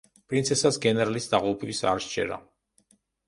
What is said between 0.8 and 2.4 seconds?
გენერლის დაღუპვის არ სჯერა.